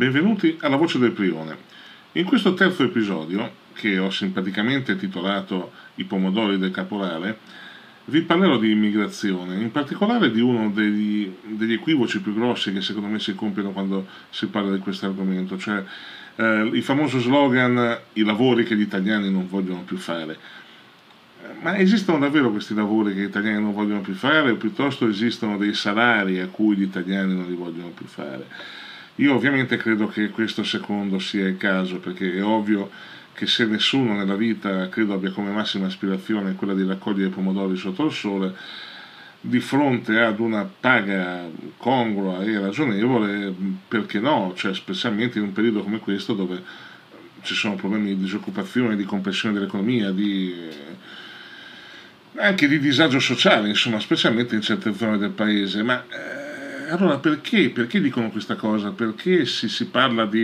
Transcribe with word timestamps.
benvenuti 0.00 0.56
alla 0.62 0.76
Voce 0.76 0.98
del 0.98 1.10
Prione. 1.10 1.54
In 2.12 2.24
questo 2.24 2.54
terzo 2.54 2.84
episodio, 2.84 3.52
che 3.74 3.98
ho 3.98 4.08
simpaticamente 4.08 4.96
titolato 4.96 5.72
I 5.96 6.04
pomodori 6.04 6.58
del 6.58 6.70
caporale, 6.70 7.36
vi 8.06 8.22
parlerò 8.22 8.56
di 8.56 8.70
immigrazione, 8.70 9.60
in 9.60 9.70
particolare 9.70 10.30
di 10.30 10.40
uno 10.40 10.70
degli, 10.70 11.30
degli 11.42 11.74
equivoci 11.74 12.22
più 12.22 12.32
grossi 12.32 12.72
che 12.72 12.80
secondo 12.80 13.08
me 13.08 13.18
si 13.18 13.34
compiono 13.34 13.72
quando 13.72 14.06
si 14.30 14.46
parla 14.46 14.72
di 14.72 14.78
questo 14.78 15.04
argomento, 15.04 15.58
cioè 15.58 15.84
eh, 16.36 16.70
il 16.72 16.82
famoso 16.82 17.18
slogan 17.18 17.98
i 18.14 18.22
lavori 18.22 18.64
che 18.64 18.76
gli 18.76 18.80
italiani 18.80 19.30
non 19.30 19.48
vogliono 19.50 19.82
più 19.82 19.98
fare. 19.98 20.38
Ma 21.60 21.76
esistono 21.76 22.18
davvero 22.18 22.50
questi 22.50 22.72
lavori 22.72 23.12
che 23.12 23.20
gli 23.20 23.24
italiani 23.24 23.60
non 23.60 23.74
vogliono 23.74 24.00
più 24.00 24.14
fare 24.14 24.50
o 24.50 24.56
piuttosto 24.56 25.06
esistono 25.06 25.58
dei 25.58 25.74
salari 25.74 26.40
a 26.40 26.46
cui 26.46 26.74
gli 26.74 26.84
italiani 26.84 27.34
non 27.34 27.44
li 27.44 27.54
vogliono 27.54 27.90
più 27.90 28.06
fare? 28.06 28.88
Io 29.16 29.34
ovviamente 29.34 29.76
credo 29.76 30.08
che 30.08 30.30
questo 30.30 30.64
secondo 30.64 31.18
sia 31.18 31.46
il 31.46 31.56
caso, 31.56 31.98
perché 31.98 32.34
è 32.34 32.42
ovvio 32.42 32.90
che 33.32 33.46
se 33.46 33.64
nessuno 33.64 34.14
nella 34.14 34.36
vita 34.36 34.88
credo 34.88 35.14
abbia 35.14 35.30
come 35.30 35.50
massima 35.50 35.86
aspirazione 35.86 36.54
quella 36.54 36.74
di 36.74 36.84
raccogliere 36.84 37.30
pomodori 37.30 37.76
sotto 37.76 38.04
il 38.04 38.12
sole, 38.12 38.54
di 39.40 39.60
fronte 39.60 40.18
ad 40.20 40.38
una 40.38 40.68
paga 40.78 41.48
congrua 41.78 42.42
e 42.44 42.58
ragionevole, 42.58 43.54
perché 43.88 44.20
no? 44.20 44.52
Cioè, 44.54 44.74
specialmente 44.74 45.38
in 45.38 45.44
un 45.44 45.52
periodo 45.52 45.82
come 45.82 45.98
questo 45.98 46.34
dove 46.34 46.62
ci 47.42 47.54
sono 47.54 47.74
problemi 47.74 48.08
di 48.08 48.18
disoccupazione, 48.18 48.96
di 48.96 49.04
compressione 49.04 49.54
dell'economia, 49.54 50.10
di, 50.10 50.54
anche 52.36 52.68
di 52.68 52.78
disagio 52.78 53.18
sociale, 53.18 53.68
insomma, 53.68 53.98
specialmente 53.98 54.54
in 54.54 54.60
certe 54.60 54.94
zone 54.94 55.16
del 55.16 55.30
paese. 55.30 55.82
Ma 55.82 56.04
eh, 56.08 56.39
allora 56.90 57.18
perché? 57.18 57.70
Perché 57.70 58.00
dicono 58.00 58.30
questa 58.30 58.56
cosa? 58.56 58.90
Perché 58.90 59.46
si, 59.46 59.68
si 59.68 59.86
parla 59.86 60.26
di, 60.26 60.42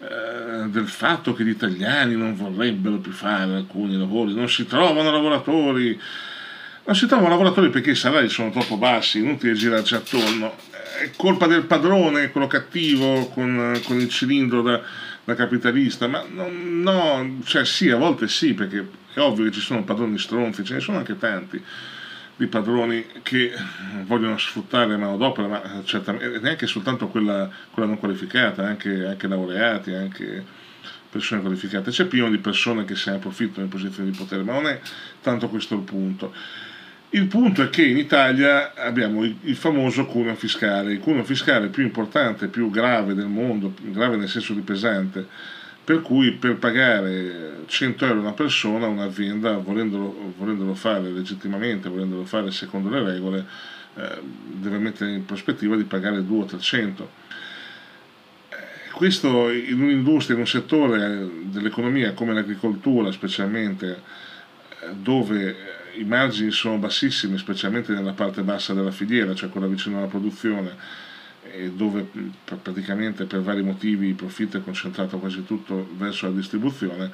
eh, 0.00 0.68
del 0.68 0.86
fatto 0.86 1.34
che 1.34 1.44
gli 1.44 1.50
italiani 1.50 2.14
non 2.14 2.36
vorrebbero 2.36 2.98
più 2.98 3.12
fare 3.12 3.54
alcuni 3.54 3.96
lavori, 3.96 4.34
non 4.34 4.48
si 4.48 4.66
trovano 4.66 5.10
lavoratori? 5.10 5.98
Non 6.84 6.96
si 6.96 7.06
trovano 7.06 7.28
lavoratori 7.28 7.70
perché 7.70 7.90
i 7.90 7.96
salari 7.96 8.28
sono 8.28 8.50
troppo 8.50 8.76
bassi, 8.76 9.18
inutile 9.18 9.52
girarci 9.52 9.94
attorno. 9.94 10.56
È 11.02 11.10
colpa 11.16 11.46
del 11.46 11.64
padrone, 11.64 12.30
quello 12.30 12.46
cattivo, 12.46 13.26
con, 13.28 13.78
con 13.84 14.00
il 14.00 14.08
cilindro 14.08 14.62
da, 14.62 14.80
da 15.24 15.34
capitalista, 15.34 16.06
ma 16.06 16.24
no, 16.28 16.48
no, 16.50 17.40
cioè 17.44 17.64
sì, 17.64 17.90
a 17.90 17.96
volte 17.96 18.26
sì, 18.26 18.54
perché 18.54 18.86
è 19.12 19.20
ovvio 19.20 19.44
che 19.44 19.52
ci 19.52 19.60
sono 19.60 19.84
padroni 19.84 20.18
stronzi, 20.18 20.64
ce 20.64 20.74
ne 20.74 20.80
sono 20.80 20.98
anche 20.98 21.18
tanti 21.18 21.62
di 22.38 22.46
padroni 22.46 23.04
che 23.22 23.52
vogliono 24.04 24.38
sfruttare 24.38 24.96
manodopera, 24.96 25.48
ma 25.48 25.82
certamente 25.84 26.38
neanche 26.38 26.68
soltanto 26.68 27.08
quella, 27.08 27.50
quella 27.72 27.88
non 27.88 27.98
qualificata, 27.98 28.64
anche, 28.64 29.06
anche, 29.06 29.26
laureati, 29.26 29.92
anche 29.92 30.44
persone 31.10 31.40
qualificate. 31.40 31.90
C'è 31.90 32.04
pieno 32.04 32.30
di 32.30 32.38
persone 32.38 32.84
che 32.84 32.94
se 32.94 33.10
ne 33.10 33.16
approfittano 33.16 33.64
in 33.64 33.68
posizioni 33.68 34.12
di 34.12 34.16
potere, 34.16 34.44
ma 34.44 34.52
non 34.52 34.68
è 34.68 34.80
tanto 35.20 35.48
questo 35.48 35.74
il 35.74 35.80
punto. 35.80 36.32
Il 37.10 37.26
punto 37.26 37.62
è 37.62 37.70
che 37.70 37.82
in 37.82 37.96
Italia 37.96 38.72
abbiamo 38.74 39.24
il, 39.24 39.34
il 39.42 39.56
famoso 39.56 40.06
cuneo 40.06 40.36
fiscale, 40.36 40.92
il 40.92 41.00
cuneo 41.00 41.24
fiscale 41.24 41.68
più 41.68 41.82
importante, 41.82 42.46
più 42.46 42.70
grave 42.70 43.14
del 43.14 43.26
mondo, 43.26 43.74
grave 43.80 44.16
nel 44.16 44.28
senso 44.28 44.52
di 44.52 44.60
pesante, 44.60 45.26
per 45.88 46.02
cui 46.02 46.32
per 46.32 46.56
pagare 46.56 47.62
100 47.64 48.04
euro 48.04 48.20
una 48.20 48.32
persona, 48.32 48.86
un'azienda, 48.88 49.56
volendolo, 49.56 50.34
volendolo 50.36 50.74
fare 50.74 51.08
legittimamente, 51.08 51.88
volendolo 51.88 52.26
fare 52.26 52.50
secondo 52.50 52.90
le 52.90 53.02
regole, 53.02 53.46
eh, 53.94 54.20
deve 54.52 54.76
mettere 54.76 55.12
in 55.12 55.24
prospettiva 55.24 55.76
di 55.76 55.84
pagare 55.84 56.22
200 56.22 56.44
o 56.44 56.58
300. 56.58 57.10
Eh, 58.50 58.90
questo 58.92 59.48
in 59.48 59.80
un'industria, 59.80 60.34
in 60.34 60.42
un 60.42 60.46
settore 60.46 61.26
dell'economia 61.44 62.12
come 62.12 62.34
l'agricoltura 62.34 63.10
specialmente, 63.10 64.02
eh, 64.80 64.88
dove 64.92 65.56
i 65.94 66.04
margini 66.04 66.50
sono 66.50 66.76
bassissimi, 66.76 67.38
specialmente 67.38 67.94
nella 67.94 68.12
parte 68.12 68.42
bassa 68.42 68.74
della 68.74 68.90
filiera, 68.90 69.34
cioè 69.34 69.48
quella 69.48 69.66
vicino 69.66 69.96
alla 69.96 70.06
produzione, 70.06 71.06
dove 71.74 72.06
praticamente 72.44 73.24
per 73.24 73.40
vari 73.40 73.62
motivi 73.62 74.08
il 74.08 74.14
profitto 74.14 74.58
è 74.58 74.62
concentrato 74.62 75.18
quasi 75.18 75.44
tutto 75.44 75.88
verso 75.96 76.26
la 76.26 76.32
distribuzione, 76.32 77.10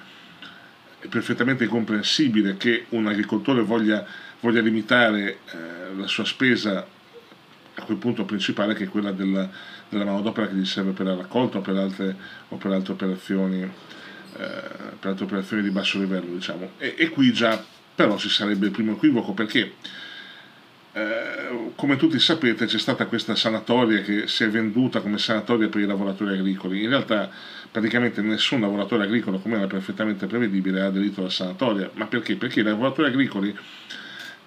è 0.99 1.07
perfettamente 1.09 1.67
comprensibile 1.67 2.57
che 2.57 2.87
un 2.91 3.07
agricoltore 3.07 3.63
voglia, 3.63 4.05
voglia 4.41 4.61
limitare 4.61 5.39
eh, 5.53 5.95
la 5.97 6.07
sua 6.07 6.25
spesa 6.25 6.87
a 7.77 7.83
quel 7.83 7.99
punto 7.99 8.25
principale 8.25 8.75
che 8.75 8.85
è 8.85 8.89
quella 8.89 9.13
della, 9.13 9.49
della 9.89 10.05
manodopera 10.05 10.49
che 10.49 10.55
gli 10.55 10.65
serve 10.65 10.93
per 10.93 11.07
la 11.07 11.17
raccolta 11.17 11.59
o 11.59 11.61
per 11.61 11.77
altre, 11.77 12.17
o 12.49 12.57
per 12.57 12.73
altre 12.73 12.93
operazioni. 12.93 13.63
Eh, 13.63 14.73
per 14.99 15.11
altre 15.11 15.27
operazioni 15.27 15.63
di 15.63 15.71
basso 15.71 16.01
livello 16.01 16.35
diciamo 16.35 16.73
e, 16.79 16.97
e 16.99 17.09
qui 17.11 17.33
già 17.33 17.65
però 17.95 18.17
ci 18.17 18.29
sarebbe 18.29 18.67
il 18.67 18.73
primo 18.73 18.95
equivoco 18.95 19.33
perché 19.33 19.75
eh, 20.97 21.73
come 21.75 21.97
tutti 21.97 22.21
sapete 22.21 22.67
c'è 22.67 22.79
stata 22.79 23.07
questa 23.07 23.35
sanatoria 23.35 24.01
che 24.03 24.29
si 24.29 24.45
è 24.45 24.49
venduta 24.49 25.01
come 25.01 25.19
sanatoria 25.19 25.69
per 25.69 25.81
i 25.81 25.87
lavoratori 25.87 26.35
agricoli. 26.35 26.85
In 26.85 26.91
realtà 26.91 27.29
praticamente 27.69 28.23
nessun 28.23 28.61
lavoratore 28.61 29.03
agricolo, 29.03 29.39
come 29.39 29.57
era 29.57 29.67
perfettamente 29.67 30.27
prevedibile, 30.27 30.83
ha 30.83 30.87
aderito 30.87 31.21
alla 31.21 31.31
sanatoria. 31.31 31.91
Ma 31.95 32.07
perché? 32.07 32.37
Perché 32.37 32.61
i 32.61 32.63
lavoratori 32.63 33.09
agricoli, 33.09 33.57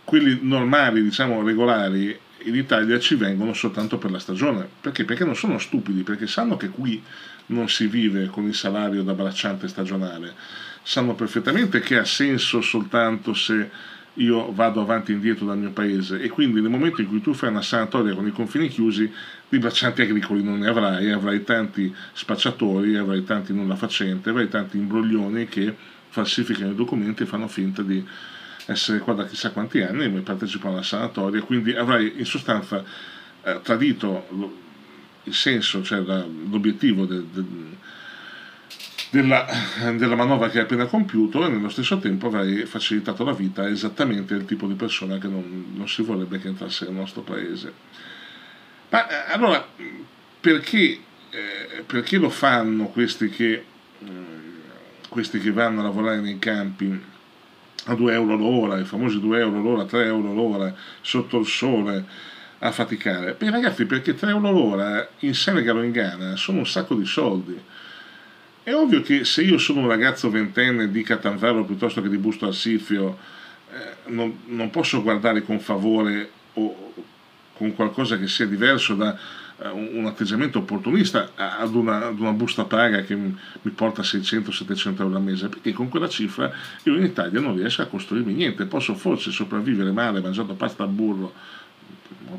quelli 0.06 0.40
normali, 0.42 1.04
diciamo 1.04 1.44
regolari, 1.44 2.18
in 2.44 2.56
Italia 2.56 2.98
ci 2.98 3.16
vengono 3.16 3.54
soltanto 3.54 3.98
per 3.98 4.12
la 4.12 4.20
stagione. 4.20 4.66
Perché? 4.80 5.04
Perché 5.04 5.26
non 5.26 5.36
sono 5.36 5.58
stupidi, 5.58 6.04
perché 6.04 6.28
sanno 6.28 6.56
che 6.56 6.70
qui 6.70 7.04
non 7.48 7.68
si 7.68 7.88
vive 7.88 8.28
con 8.28 8.46
il 8.46 8.56
salario 8.56 9.04
da 9.04 9.14
bracciante 9.14 9.68
stagionale. 9.68 10.34
Sanno 10.82 11.14
perfettamente 11.14 11.82
che 11.82 11.98
ha 11.98 12.06
senso 12.06 12.62
soltanto 12.62 13.34
se 13.34 13.70
io 14.18 14.52
vado 14.54 14.82
avanti 14.82 15.12
e 15.12 15.16
indietro 15.16 15.46
dal 15.46 15.58
mio 15.58 15.72
paese. 15.72 16.22
E 16.22 16.30
quindi 16.30 16.62
nel 16.62 16.70
momento 16.70 17.02
in 17.02 17.08
cui 17.08 17.22
tu 17.22 17.34
fai 17.34 17.50
una 17.50 17.62
sanatoria 17.62 18.14
con 18.14 18.28
i 18.28 18.32
confini 18.32 18.68
chiusi 18.68 19.12
di 19.50 19.60
braccianti 19.60 20.02
agricoli 20.02 20.44
non 20.44 20.60
ne 20.60 20.68
avrai, 20.68 21.12
avrai 21.12 21.44
tanti 21.44 21.94
spacciatori, 22.14 22.96
avrai 22.96 23.24
tanti 23.24 23.54
nulla 23.54 23.76
facenti, 23.76 24.30
avrai 24.30 24.48
tanti 24.48 24.78
imbroglioni 24.78 25.48
che 25.48 25.76
falsificano 26.10 26.72
i 26.72 26.76
documenti 26.76 27.24
e 27.24 27.26
fanno 27.26 27.48
finta 27.48 27.82
di 27.82 28.04
essere 28.66 29.00
qua 29.00 29.14
da 29.14 29.26
chissà 29.26 29.52
quanti 29.52 29.82
anni 29.82 30.06
e 30.06 30.10
partecipano 30.22 30.74
alla 30.74 30.84
sanatoria, 30.84 31.42
quindi 31.42 31.74
avrai 31.74 32.14
in 32.18 32.26
sostanza 32.26 32.84
eh, 33.44 33.60
tradito 33.62 34.56
il 35.24 35.34
senso, 35.34 35.84
cioè 35.84 36.02
la, 36.02 36.26
l'obiettivo 36.26 37.06
del, 37.06 37.24
del 37.26 37.46
della, 39.10 39.46
della, 39.96 40.16
manovra 40.16 40.50
che 40.50 40.58
hai 40.58 40.64
appena 40.64 40.86
compiuto 40.86 41.46
e 41.46 41.50
nello 41.50 41.70
stesso 41.70 41.98
tempo 42.00 42.28
avrei 42.28 42.66
facilitato 42.66 43.24
la 43.24 43.34
vita 43.34 43.68
esattamente 43.68 44.34
al 44.34 44.46
tipo 44.46 44.68
di 44.68 44.74
persona 44.74 45.18
che 45.18 45.28
non, 45.28 45.74
non 45.76 45.88
si 45.88 46.02
vorrebbe 46.02 46.40
che 46.40 46.48
entrasse 46.48 46.86
nel 46.86 46.96
nostro 46.96 47.22
paese. 47.22 47.74
Ma 48.90 49.08
eh, 49.08 49.34
allora, 49.34 49.66
perché, 50.40 51.00
eh, 51.30 51.84
perché 51.86 52.18
lo 52.18 52.30
fanno 52.30 52.86
questi 52.88 53.30
che, 53.30 53.52
eh, 53.54 54.14
questi 55.10 55.40
che 55.40 55.52
vanno 55.52 55.80
a 55.80 55.84
lavorare 55.84 56.20
nei 56.20 56.40
campi 56.40 57.16
a 57.86 57.96
2 57.96 58.14
euro 58.14 58.36
l'ora, 58.36 58.78
i 58.78 58.86
famosi 58.86 59.20
2 59.20 59.40
euro 59.40 59.62
l'ora, 59.62 59.86
3 59.86 60.06
euro 60.06 60.34
l'ora, 60.34 60.74
sotto 61.02 61.40
il 61.40 61.46
sole, 61.46 62.06
a 62.60 62.72
faticare? 62.72 63.36
Beh 63.38 63.50
ragazzi, 63.50 63.86
perché 63.86 64.14
3 64.16 64.30
euro 64.32 64.52
l'ora 64.52 65.08
in 65.20 65.34
Senegal 65.34 65.78
o 65.78 65.84
in 65.84 65.92
Ghana 65.92 66.36
sono 66.36 66.60
un 66.60 66.68
sacco 66.68 66.96
di 66.96 67.06
soldi 67.06 67.58
è 68.68 68.76
ovvio 68.76 69.02
che 69.02 69.24
se 69.24 69.44
io 69.44 69.58
sono 69.58 69.80
un 69.80 69.88
ragazzo 69.88 70.30
ventenne 70.30 70.92
di 70.92 71.02
Catanzaro 71.02 71.64
piuttosto 71.64 72.02
che 72.02 72.10
di 72.10 72.18
Busto 72.18 72.48
Arsizio, 72.48 73.18
eh, 73.72 74.10
non, 74.12 74.40
non, 74.48 74.70
posso 74.72 75.02
guardare 75.02 75.42
con 75.42 75.62
favore 75.62 76.30
o 76.56 76.94
con 77.54 77.74
qualcosa 77.74 78.18
che 78.18 78.28
sia 78.28 78.46
diverso 78.46 78.94
da 78.96 79.18
uh, 79.56 79.68
un 79.74 80.06
atteggiamento 80.06 80.60
opportunista 80.60 81.30
ad 81.36 81.74
una, 81.76 82.08
ad 82.08 82.20
una, 82.20 82.34
busta 82.34 82.66
paga 82.66 83.04
che 83.04 83.16
mi, 83.16 83.34
porta 83.74 84.02
600-700 84.02 85.00
euro 85.00 85.16
al 85.16 85.22
mese, 85.22 85.48
perché 85.48 85.72
con 85.72 85.88
quella 85.88 86.10
cifra 86.10 86.52
io 86.84 86.98
in 86.98 87.06
Italia 87.06 87.40
non 87.40 87.56
riesco 87.56 87.84
a 87.84 87.86
costruirmi 87.86 88.34
niente, 88.34 88.66
posso 88.66 88.96
forse 88.96 89.32
sopravvivere 89.32 89.94
male 89.94 90.20
mangiando 90.20 90.56
pasta 90.56 90.84
al 90.84 90.90
burro 90.90 91.34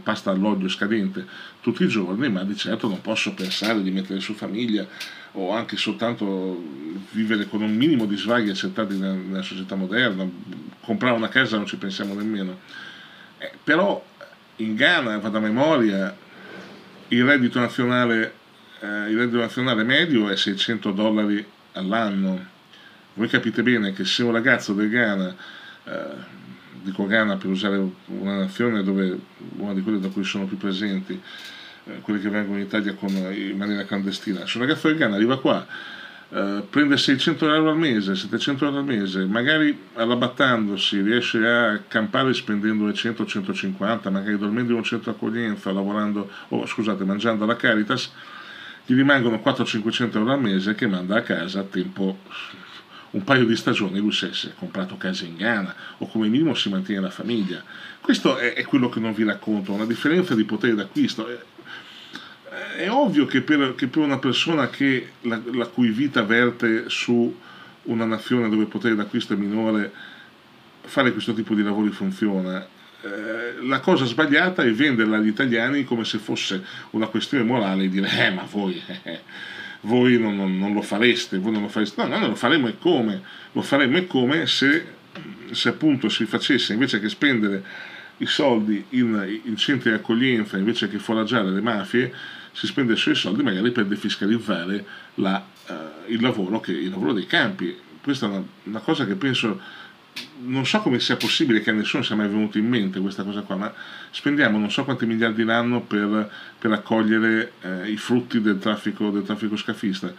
pasta 0.02 0.30
all'olio 0.30 0.68
scadente 0.68 1.26
tutti 1.60 1.84
i 1.84 1.88
giorni, 1.88 2.28
ma 2.28 2.44
di 2.44 2.56
certo 2.56 2.88
non 2.88 3.00
posso 3.00 3.34
pensare 3.34 3.82
di 3.82 3.90
mettere 3.90 4.20
su 4.20 4.34
famiglia 4.34 4.86
o 5.32 5.52
anche 5.52 5.76
soltanto 5.76 6.62
vivere 7.10 7.46
con 7.48 7.62
un 7.62 7.74
minimo 7.74 8.06
di 8.06 8.16
svaghi 8.16 8.50
accettati 8.50 8.96
nella, 8.96 9.42
società 9.42 9.74
moderna, 9.74 10.28
comprare 10.80 11.16
una 11.16 11.28
casa 11.28 11.56
non 11.56 11.66
ci 11.66 11.76
pensiamo 11.76 12.14
nemmeno. 12.14 12.58
Eh, 13.38 13.52
però 13.62 14.04
in 14.56 14.74
Ghana, 14.74 15.18
vado 15.18 15.38
a 15.38 15.40
memoria, 15.40 16.16
il 17.08 17.24
reddito 17.24 17.60
nazionale, 17.60 18.34
eh, 18.80 19.10
il 19.10 19.16
reddito 19.16 19.38
nazionale 19.38 19.84
medio 19.84 20.28
è 20.28 20.36
600 20.36 20.90
dollari 20.92 21.44
all'anno. 21.72 22.56
Voi 23.14 23.28
capite 23.28 23.62
bene 23.62 23.92
che 23.92 24.04
se 24.04 24.22
un 24.22 24.32
ragazzo 24.32 24.72
del 24.72 24.88
Ghana, 24.88 25.36
eh, 25.84 26.36
dico 26.82 27.06
Ghana 27.06 27.36
per 27.36 27.50
usare 27.50 27.76
una 28.06 28.36
nazione 28.36 28.82
dove 28.82 29.18
una 29.56 29.74
di 29.74 29.82
quelle 29.82 30.00
da 30.00 30.08
cui 30.08 30.24
sono 30.24 30.46
più 30.46 30.56
presenti, 30.56 31.20
eh, 31.84 32.00
quelli 32.00 32.20
che 32.20 32.28
vengono 32.28 32.58
in 32.58 32.64
Italia 32.64 32.94
con, 32.94 33.10
in 33.10 33.56
maniera 33.56 33.84
clandestina. 33.84 34.46
Se 34.46 34.58
un 34.58 34.66
ragazzo 34.66 34.88
afghano 34.88 35.14
arriva 35.14 35.38
qua, 35.40 35.66
eh, 36.30 36.62
prende 36.68 36.96
600 36.96 37.54
euro 37.54 37.70
al 37.70 37.78
mese, 37.78 38.14
700 38.14 38.66
euro 38.66 38.78
al 38.78 38.84
mese, 38.84 39.24
magari 39.24 39.86
arrabattandosi 39.94 41.00
riesce 41.00 41.46
a 41.46 41.80
campare 41.88 42.34
spendendo 42.34 42.86
100-150, 42.88 44.10
magari 44.10 44.36
dormendo 44.36 44.72
in 44.72 44.78
un 44.78 44.84
centro 44.84 45.12
accoglienza, 45.12 45.72
lavorando, 45.72 46.30
o 46.48 46.66
scusate, 46.66 47.04
mangiando 47.04 47.44
alla 47.44 47.56
Caritas, 47.56 48.12
gli 48.84 48.94
rimangono 48.94 49.40
400-500 49.42 50.16
euro 50.16 50.32
al 50.32 50.40
mese 50.40 50.74
che 50.74 50.86
manda 50.86 51.16
a 51.16 51.22
casa 51.22 51.60
a 51.60 51.64
tempo 51.64 52.18
un 53.10 53.24
paio 53.24 53.44
di 53.46 53.56
stagioni 53.56 53.98
lui 53.98 54.12
si 54.12 54.26
è 54.26 54.54
comprato 54.58 54.96
casa 54.96 55.24
in 55.24 55.36
Ghana 55.36 55.74
o 55.98 56.06
come 56.06 56.28
minimo 56.28 56.54
si 56.54 56.68
mantiene 56.68 57.00
la 57.00 57.10
famiglia. 57.10 57.62
Questo 58.00 58.36
è, 58.36 58.54
è 58.54 58.64
quello 58.64 58.88
che 58.88 59.00
non 59.00 59.14
vi 59.14 59.24
racconto, 59.24 59.72
una 59.72 59.86
differenza 59.86 60.34
di 60.34 60.44
potere 60.44 60.74
d'acquisto 60.74 61.26
è 62.78 62.88
ovvio 62.90 63.26
che 63.26 63.42
per, 63.42 63.74
che 63.74 63.88
per 63.88 64.02
una 64.02 64.18
persona 64.18 64.68
che 64.70 65.10
la, 65.22 65.40
la, 65.52 65.66
cui 65.66 65.90
vita 65.90 66.22
verte 66.22 66.84
su 66.88 67.36
una 67.82 68.04
nazione 68.04 68.48
dove 68.48 68.62
il 68.62 68.68
potere 68.68 68.94
d'acquisto 68.94 69.32
è 69.32 69.36
minore, 69.36 69.92
fare 70.82 71.12
questo 71.12 71.34
tipo 71.34 71.54
di 71.54 71.62
lavori 71.62 71.90
funziona. 71.90 72.66
Eh, 73.00 73.66
la 73.66 73.80
cosa 73.80 74.04
sbagliata 74.04 74.62
è 74.62 74.72
venderla 74.72 75.16
agli 75.16 75.28
italiani 75.28 75.84
come 75.84 76.04
se 76.04 76.18
fosse 76.18 76.64
una 76.90 77.06
questione 77.06 77.44
morale 77.44 77.84
e 77.84 77.88
dire 77.88 78.26
eh 78.26 78.30
ma 78.30 78.46
voi, 78.48 78.80
eh, 79.02 79.20
voi 79.82 80.18
non, 80.18 80.36
non, 80.36 80.58
non, 80.58 80.72
lo 80.72 80.82
fareste, 80.82 81.38
voi 81.38 81.52
non 81.52 81.62
lo 81.62 81.68
fareste. 81.68 82.06
No, 82.06 82.18
no, 82.18 82.26
lo 82.28 82.34
faremo 82.34 82.68
e 82.68 82.78
come? 82.78 83.22
Lo 83.52 83.62
faremo 83.62 83.98
e 83.98 84.06
come 84.06 84.46
se, 84.46 84.84
se 85.50 85.68
appunto 85.68 86.08
si 86.08 86.24
facesse 86.26 86.72
invece 86.72 87.00
che 87.00 87.08
spendere 87.08 87.62
i 88.18 88.26
soldi 88.26 88.84
in, 88.90 89.40
in 89.44 89.56
centri 89.56 89.90
di 89.90 89.96
accoglienza, 89.96 90.56
invece 90.56 90.88
che 90.88 90.98
foraggiare 90.98 91.50
le 91.50 91.60
mafie, 91.60 92.12
si 92.52 92.66
spende 92.66 92.94
i 92.94 93.14
soldi 93.14 93.42
magari 93.42 93.70
per 93.70 93.86
defiscalizzare 93.86 94.84
la, 95.16 95.44
uh, 95.68 96.10
il, 96.10 96.20
lavoro 96.20 96.60
che, 96.60 96.72
il, 96.72 96.90
lavoro 96.90 97.12
dei 97.12 97.26
campi. 97.26 97.76
Questa 98.02 98.26
è 98.26 98.28
una, 98.28 98.42
una, 98.64 98.80
cosa 98.80 99.06
che 99.06 99.14
penso, 99.14 99.60
non 100.40 100.66
so 100.66 100.80
come 100.80 101.00
sia 101.00 101.16
possibile 101.16 101.60
che 101.60 101.70
a 101.70 101.72
nessuno 101.72 102.02
sia 102.02 102.16
mai 102.16 102.28
venuto 102.28 102.58
in 102.58 102.68
mente 102.68 103.00
questa 103.00 103.22
cosa 103.22 103.42
qua, 103.42 103.56
ma 103.56 103.74
spendiamo 104.10 104.58
non 104.58 104.70
so 104.70 104.84
quanti 104.84 105.06
miliardi 105.06 105.44
l'anno 105.44 105.80
per, 105.80 106.30
per 106.58 106.72
accogliere 106.72 107.52
eh, 107.62 107.90
i 107.90 107.96
frutti 107.96 108.40
del 108.40 108.58
traffico, 108.58 109.10
del 109.10 109.24
traffico 109.24 109.56
scafista, 109.56 110.12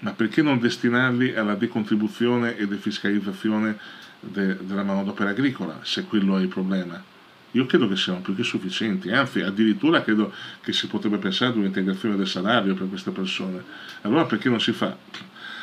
ma 0.00 0.12
perché 0.12 0.42
non 0.42 0.58
destinarli 0.58 1.34
alla 1.34 1.54
decontribuzione 1.54 2.56
e 2.56 2.66
defiscalizzazione 2.66 3.78
de, 4.20 4.56
della 4.60 4.82
manodopera 4.82 5.30
agricola, 5.30 5.80
se 5.82 6.04
quello 6.04 6.36
è 6.36 6.40
il 6.40 6.48
problema? 6.48 7.16
io 7.52 7.66
credo 7.66 7.88
che 7.88 7.96
siano 7.96 8.20
più 8.20 8.34
che 8.34 8.42
sufficienti, 8.42 9.10
anzi 9.10 9.40
addirittura 9.40 10.02
credo 10.02 10.32
che 10.60 10.72
si 10.72 10.86
potrebbe 10.86 11.16
pensare 11.16 11.52
ad 11.52 11.56
un'integrazione 11.56 12.16
del 12.16 12.26
salario 12.26 12.74
per 12.74 12.88
queste 12.88 13.10
persone. 13.10 13.62
Allora 14.02 14.26
perché 14.26 14.50
non 14.50 14.60
si 14.60 14.72
fa? 14.72 14.94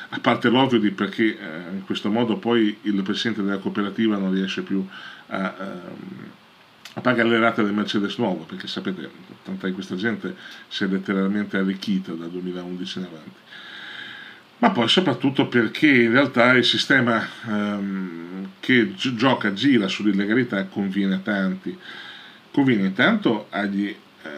A 0.10 0.20
parte 0.20 0.50
l'ovvio 0.50 0.80
di 0.80 0.92
perché 0.92 1.38
eh, 1.38 1.72
in 1.72 1.84
questo 1.86 2.10
modo 2.10 2.38
poi 2.38 2.78
il 2.84 3.02
presidente 3.02 3.42
della 3.44 3.58
cooperativa 3.58 4.18
non 4.18 4.34
riesce 4.34 4.62
più 4.62 4.86
a, 5.28 5.56
ehm, 5.60 6.32
a 6.94 7.02
pagare 7.02 7.30
le 7.30 7.40
rate 7.40 7.64
del 7.64 7.74
Mercedes 7.74 8.18
nuovo, 8.18 8.44
perché 8.44 8.68
sapete, 8.68 9.10
tanta 9.44 9.68
di 9.68 9.74
questa 9.74 9.96
gente 9.96 10.36
si 10.68 10.84
è 10.84 10.88
letteralmente 10.88 11.58
arricchita 11.58 12.14
dal 12.14 12.30
2011 12.30 13.00
in 13.00 13.06
avanti 13.06 13.44
ma 14.58 14.72
poi 14.72 14.88
soprattutto 14.88 15.48
perché 15.48 15.88
in 15.88 16.12
realtà 16.12 16.54
il 16.54 16.64
sistema 16.64 17.28
ehm, 17.48 18.52
che 18.60 18.94
gi- 18.94 19.16
gioca, 19.16 19.54
gira 19.54 19.88
sull'illegalità 19.88 20.66
conviene 20.66 21.16
a 21.16 21.20
tanti. 21.20 21.78
Conviene 22.52 22.88
intanto 22.88 23.48
agli, 23.50 23.88
eh, 23.88 24.30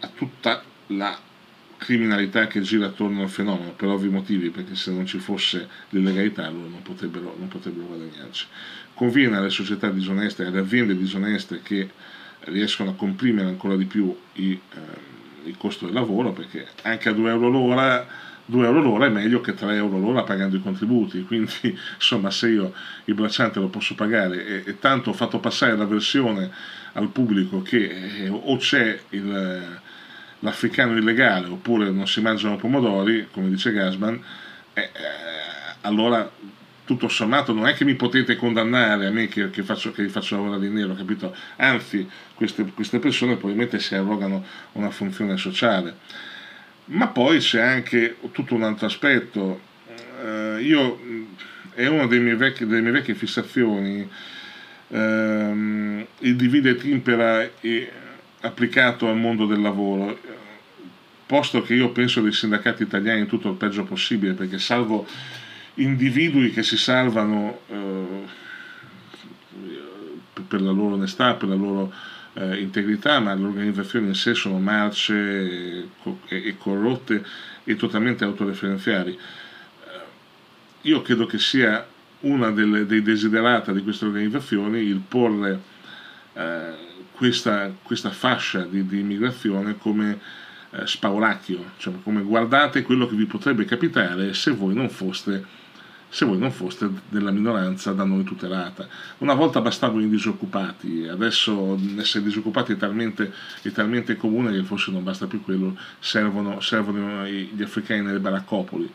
a 0.00 0.10
tutta 0.14 0.62
la 0.88 1.18
criminalità 1.80 2.46
che 2.46 2.60
gira 2.60 2.86
attorno 2.86 3.22
al 3.22 3.30
fenomeno, 3.30 3.70
per 3.70 3.88
ovvi 3.88 4.08
motivi, 4.08 4.50
perché 4.50 4.74
se 4.74 4.92
non 4.92 5.06
ci 5.06 5.18
fosse 5.18 5.66
l'illegalità 5.88 6.48
loro 6.50 6.68
non 6.68 6.82
potrebbero, 6.82 7.34
non 7.38 7.48
potrebbero 7.48 7.86
guadagnarci. 7.86 8.46
Conviene 8.92 9.38
alle 9.38 9.48
società 9.48 9.88
disoneste, 9.88 10.44
alle 10.44 10.60
aziende 10.60 10.94
disoneste 10.94 11.62
che 11.62 11.88
riescono 12.40 12.90
a 12.90 12.94
comprimere 12.94 13.48
ancora 13.48 13.76
di 13.76 13.86
più 13.86 14.14
i, 14.34 14.52
eh, 14.52 15.48
il 15.48 15.56
costo 15.56 15.86
del 15.86 15.94
lavoro, 15.94 16.32
perché 16.32 16.66
anche 16.82 17.08
a 17.08 17.12
2 17.12 17.30
euro 17.30 17.48
l'ora 17.48 18.06
2 18.44 18.66
euro 18.66 18.82
l'ora 18.82 19.06
è 19.06 19.10
meglio 19.10 19.40
che 19.40 19.54
3 19.54 19.76
euro 19.76 19.98
l'ora 19.98 20.24
pagando 20.24 20.56
i 20.56 20.60
contributi, 20.60 21.22
quindi 21.24 21.78
insomma 21.94 22.30
se 22.30 22.48
io 22.48 22.74
il 23.04 23.14
bracciante 23.14 23.58
lo 23.58 23.68
posso 23.68 23.94
pagare 23.94 24.44
e, 24.44 24.62
e 24.66 24.78
tanto 24.78 25.10
ho 25.10 25.12
fatto 25.14 25.38
passare 25.38 25.76
la 25.76 25.86
versione 25.86 26.50
al 26.92 27.08
pubblico 27.08 27.62
che 27.62 28.24
eh, 28.24 28.28
o 28.28 28.56
c'è 28.56 29.00
il, 29.10 29.80
l'africano 30.40 30.96
illegale 30.96 31.48
oppure 31.48 31.90
non 31.90 32.06
si 32.06 32.20
mangiano 32.20 32.56
pomodori, 32.56 33.28
come 33.30 33.48
dice 33.48 33.72
Gasman, 33.72 34.22
eh, 34.74 34.80
eh, 34.82 34.90
allora 35.82 36.30
tutto 36.84 37.08
sommato 37.08 37.52
non 37.52 37.68
è 37.68 37.74
che 37.74 37.84
mi 37.84 37.94
potete 37.94 38.36
condannare 38.36 39.06
a 39.06 39.10
me 39.10 39.28
che, 39.28 39.50
che, 39.50 39.62
faccio, 39.62 39.92
che 39.92 40.08
faccio 40.08 40.36
lavorare 40.36 40.66
in 40.66 40.72
nero, 40.72 40.94
capito? 40.94 41.34
Anzi, 41.56 42.08
queste, 42.34 42.64
queste 42.74 42.98
persone 42.98 43.36
probabilmente 43.36 43.78
si 43.78 43.94
arrogano 43.94 44.44
una 44.72 44.90
funzione 44.90 45.36
sociale 45.36 45.96
ma 46.90 47.08
poi 47.08 47.38
c'è 47.38 47.60
anche 47.60 48.16
tutto 48.32 48.54
un 48.54 48.62
altro 48.62 48.86
aspetto. 48.86 49.60
Uh, 50.22 50.58
io, 50.58 50.98
è 51.74 51.86
una 51.86 52.06
delle 52.06 52.36
delle 52.36 52.80
mie 52.80 52.90
vecchie 52.90 53.14
fissazioni, 53.14 54.08
uh, 54.88 54.96
il 54.96 56.36
divide 56.36 56.70
et 56.70 56.84
impera 56.84 57.42
è 57.42 57.50
applicato 58.40 59.08
al 59.08 59.16
mondo 59.16 59.46
del 59.46 59.60
lavoro, 59.60 60.18
posto 61.26 61.62
che 61.62 61.74
io 61.74 61.90
penso 61.90 62.20
dei 62.20 62.32
sindacati 62.32 62.82
italiani 62.82 63.26
tutto 63.26 63.50
il 63.50 63.56
peggio 63.56 63.84
possibile, 63.84 64.32
perché 64.32 64.58
salvo 64.58 65.06
individui 65.74 66.50
che 66.50 66.62
si 66.62 66.76
salvano 66.76 67.60
uh, 67.66 68.26
per 70.46 70.60
la 70.60 70.72
loro 70.72 70.94
onestà, 70.94 71.34
per 71.34 71.48
la 71.48 71.54
loro 71.54 71.92
eh, 72.34 72.60
integrità, 72.60 73.20
ma 73.20 73.34
le 73.34 73.44
organizzazioni 73.44 74.08
in 74.08 74.14
sé 74.14 74.34
sono 74.34 74.58
marce 74.58 75.14
e, 75.14 75.88
e 76.26 76.56
corrotte 76.58 77.24
e 77.64 77.76
totalmente 77.76 78.24
autoreferenziali. 78.24 79.12
Eh, 79.12 79.18
io 80.82 81.02
credo 81.02 81.26
che 81.26 81.38
sia 81.38 81.86
una 82.20 82.50
delle, 82.50 82.86
dei 82.86 83.02
desiderata 83.02 83.72
di 83.72 83.82
queste 83.82 84.04
organizzazioni 84.04 84.78
il 84.78 85.00
porre 85.06 85.60
eh, 86.34 86.88
questa, 87.20 87.70
questa, 87.82 88.08
fascia 88.08 88.62
di, 88.62 88.86
di 88.86 89.00
immigrazione 89.00 89.76
come 89.76 90.18
eh, 90.70 90.86
spauracchio, 90.86 91.72
cioè 91.76 91.92
come 92.02 92.22
guardate 92.22 92.80
quello 92.80 93.06
che 93.06 93.14
vi 93.14 93.26
potrebbe 93.26 93.66
capitare 93.66 94.32
se 94.32 94.52
voi 94.52 94.72
non 94.72 94.88
foste 94.88 95.58
se 96.08 96.24
voi 96.24 96.38
non 96.38 96.50
foste 96.50 96.90
della 97.08 97.30
minoranza 97.30 97.92
da 97.92 98.02
noi 98.04 98.24
tutelata. 98.24 98.88
Una 99.18 99.34
volta 99.34 99.60
bastavano 99.60 100.00
i 100.00 100.08
disoccupati, 100.08 101.06
adesso 101.06 101.78
essere 101.98 102.24
disoccupati 102.24 102.72
è 102.72 102.76
talmente, 102.76 103.32
è 103.62 103.70
talmente 103.70 104.16
comune 104.16 104.50
che 104.50 104.64
forse 104.64 104.90
non 104.90 105.04
basta 105.04 105.26
più 105.26 105.40
quello, 105.40 105.76
servono, 106.00 106.58
servono 106.60 107.26
gli 107.26 107.62
africani 107.62 108.00
nelle 108.00 108.18
baraccopoli. 108.18 108.92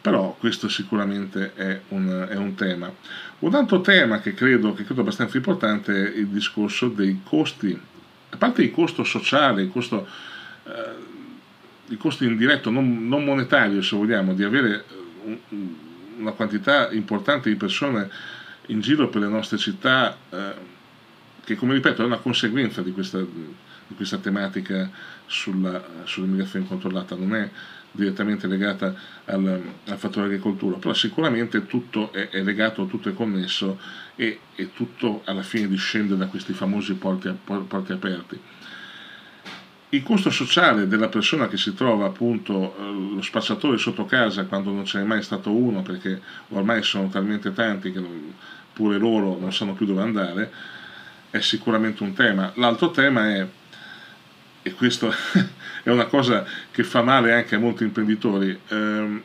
Però 0.00 0.36
questo 0.38 0.68
sicuramente 0.68 1.54
è 1.54 1.80
un, 1.88 2.26
è 2.28 2.36
un, 2.36 2.54
tema. 2.54 2.92
Un 3.40 3.54
altro 3.54 3.80
tema 3.80 4.20
che 4.20 4.34
credo, 4.34 4.74
che 4.74 4.84
credo 4.84 5.00
abbastanza 5.00 5.36
importante 5.36 6.12
è 6.12 6.16
il 6.16 6.28
discorso 6.28 6.88
dei 6.88 7.20
costi, 7.24 7.78
a 8.30 8.36
parte 8.36 8.62
il 8.62 8.70
costo 8.70 9.04
sociale, 9.04 9.62
il 9.62 9.70
costo, 9.70 10.06
eh, 10.64 10.70
il 11.86 11.96
costo 11.96 12.24
indiretto, 12.24 12.70
non, 12.70 13.06
non 13.08 13.24
monetario 13.24 13.82
se 13.82 13.96
vogliamo, 13.96 14.34
di 14.34 14.44
avere 14.44 14.84
un, 15.24 15.38
una 16.18 16.32
quantità 16.32 16.90
importante 16.92 17.48
di 17.48 17.56
persone 17.56 18.08
in 18.66 18.80
giro 18.80 19.08
per 19.08 19.22
le 19.22 19.28
nostre 19.28 19.58
città, 19.58 20.16
eh, 20.30 20.54
che 21.44 21.54
come 21.54 21.74
ripeto 21.74 22.02
è 22.02 22.06
una 22.06 22.18
conseguenza 22.18 22.82
di 22.82 22.92
questa, 22.92 23.18
di 23.20 23.94
questa 23.94 24.18
tematica 24.18 24.90
sulla, 25.26 25.82
sull'immigrazione 26.04 26.64
incontrollata, 26.64 27.14
non 27.14 27.34
è 27.34 27.48
direttamente 27.96 28.46
legata 28.46 28.94
al, 29.24 29.62
al, 29.86 29.98
fattore 29.98 30.26
agricoltura, 30.26 30.76
però 30.76 30.94
sicuramente 30.94 31.66
tutto 31.66 32.12
è, 32.12 32.28
è, 32.28 32.42
legato, 32.42 32.86
tutto 32.86 33.08
è 33.08 33.14
connesso 33.14 33.78
e, 34.14 34.38
e 34.54 34.72
tutto 34.72 35.22
alla 35.24 35.42
fine 35.42 35.66
discende 35.66 36.16
da 36.16 36.26
questi 36.26 36.52
famosi 36.52 36.94
porti, 36.94 37.34
porti 37.44 37.92
aperti. 37.92 38.40
Il 39.88 40.02
costo 40.02 40.30
sociale 40.30 40.88
della 40.88 41.08
persona 41.08 41.48
che 41.48 41.56
si 41.56 41.72
trova 41.72 42.06
appunto 42.06 42.76
eh, 42.78 43.14
lo 43.14 43.22
spacciatore 43.22 43.78
sotto 43.78 44.04
casa 44.04 44.44
quando 44.44 44.70
non 44.70 44.84
ce 44.84 44.98
n'è 44.98 45.04
mai 45.04 45.22
stato 45.22 45.50
uno 45.52 45.82
perché 45.82 46.20
ormai 46.48 46.82
sono 46.82 47.08
talmente 47.08 47.52
tanti 47.52 47.92
che 47.92 48.02
pure 48.72 48.98
loro 48.98 49.38
non 49.38 49.52
sanno 49.52 49.74
più 49.74 49.86
dove 49.86 50.02
andare 50.02 50.50
è 51.30 51.40
sicuramente 51.40 52.02
un 52.02 52.12
tema. 52.12 52.52
L'altro 52.56 52.90
tema 52.90 53.34
è 53.34 53.46
e 54.66 54.74
questo 54.74 55.12
è 55.84 55.90
una 55.90 56.06
cosa 56.06 56.44
che 56.72 56.82
fa 56.82 57.00
male 57.00 57.32
anche 57.32 57.54
a 57.54 57.58
molti 57.60 57.84
imprenditori 57.84 58.58
ehm, 58.68 59.22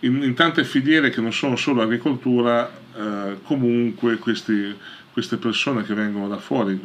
in, 0.00 0.22
in, 0.22 0.34
tante 0.34 0.62
filiere 0.62 1.10
che 1.10 1.20
non 1.20 1.32
sono 1.32 1.56
solo 1.56 1.82
agricoltura 1.82 2.70
eh, 2.96 3.38
comunque 3.42 4.18
questi, 4.18 4.76
queste 5.12 5.38
persone 5.38 5.82
che 5.82 5.94
vengono 5.94 6.28
da 6.28 6.38
fuori 6.38 6.80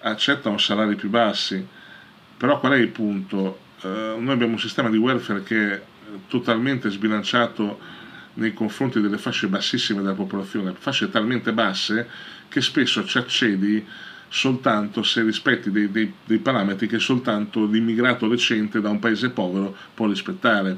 accettano 0.00 0.58
salari 0.58 0.94
più 0.94 1.08
bassi 1.08 1.66
Però 2.36 2.60
qual 2.60 2.72
è 2.72 2.76
il 2.76 2.88
punto? 2.88 3.60
Eh, 3.80 4.16
noi 4.18 4.30
abbiamo 4.30 4.52
un 4.52 4.60
sistema 4.60 4.90
di 4.90 4.98
welfare 4.98 5.42
che 5.42 5.72
è 5.72 5.82
totalmente 6.28 6.90
sbilanciato 6.90 7.80
nei 8.34 8.52
confronti 8.52 9.00
delle 9.00 9.18
fasce 9.18 9.48
bassissime 9.48 10.02
della 10.02 10.14
popolazione, 10.14 10.74
fasce 10.78 11.10
talmente 11.10 11.52
basse 11.52 12.08
che 12.48 12.60
spesso 12.60 13.04
ci 13.04 13.18
accedi 13.18 13.84
soltanto 14.28 15.02
se 15.02 15.22
rispetti 15.22 15.70
dei, 15.70 15.90
dei, 15.90 16.12
dei 16.24 16.38
parametri 16.38 16.86
che 16.86 16.98
soltanto 16.98 17.64
l'immigrato 17.64 18.28
recente 18.28 18.80
da 18.80 18.90
un 18.90 18.98
paese 18.98 19.30
povero 19.30 19.74
può 19.94 20.06
rispettare. 20.06 20.76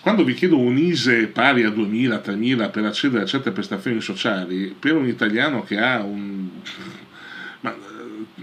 Quando 0.00 0.22
vi 0.22 0.34
chiedo 0.34 0.58
un 0.58 0.76
ISE 0.76 1.28
pari 1.28 1.64
a 1.64 1.70
2.000, 1.70 2.20
3.000 2.22 2.70
per 2.70 2.84
accedere 2.84 3.22
a 3.22 3.26
certe 3.26 3.52
prestazioni 3.52 4.00
sociali, 4.00 4.74
per 4.78 4.94
un 4.94 5.08
italiano 5.08 5.62
che 5.62 5.78
ha 5.78 6.02
un... 6.02 6.48
Ma, 7.60 7.72
eh, 7.72 8.42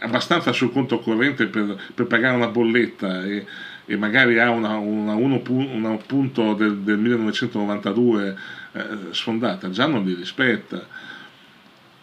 abbastanza 0.00 0.52
sul 0.52 0.72
conto 0.72 0.98
corrente 1.00 1.46
per, 1.46 1.78
per 1.94 2.06
pagare 2.06 2.36
una 2.36 2.48
bolletta 2.48 3.24
e, 3.24 3.46
e 3.86 3.96
magari 3.96 4.38
ha 4.38 4.50
una, 4.50 4.76
una, 4.76 5.14
uno, 5.14 5.42
una 5.46 5.96
punto 5.96 6.54
del, 6.54 6.78
del 6.78 6.98
1992 6.98 8.36
eh, 8.72 8.82
sfondata, 9.10 9.70
già 9.70 9.86
non 9.86 10.04
li 10.04 10.14
rispetta. 10.14 10.86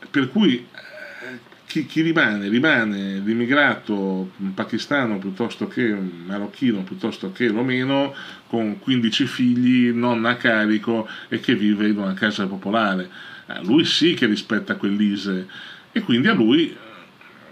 Per 0.09 0.29
cui 0.29 0.65
chi, 1.67 1.85
chi, 1.85 2.01
rimane? 2.01 2.47
Rimane 2.47 3.19
l'immigrato 3.19 4.31
pakistano 4.53 5.17
piuttosto 5.17 5.67
che 5.67 5.93
marocchino, 5.93 6.83
piuttosto 6.83 7.31
che 7.31 7.47
romeno, 7.49 8.13
con 8.47 8.79
15 8.79 9.25
figli, 9.27 9.89
non 9.91 10.25
a 10.25 10.35
carico 10.37 11.07
e 11.27 11.39
che 11.39 11.55
vive 11.55 11.87
in 11.87 11.97
una 11.97 12.13
casa 12.13 12.47
popolare. 12.47 13.09
Lui 13.63 13.83
sì 13.85 14.13
che 14.13 14.25
rispetta 14.25 14.75
quell'ISE 14.75 15.47
e 15.91 16.01
quindi 16.01 16.27
a 16.27 16.33
lui, 16.33 16.75